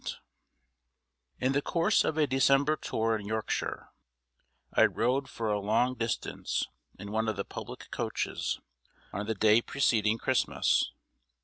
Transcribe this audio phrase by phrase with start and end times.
[1.39, 3.89] In the course of a December tour in Yorkshire,
[4.73, 6.65] I rode for a long distance
[6.97, 8.59] in one of the public coaches,
[9.13, 10.91] on the day preceding Christmas.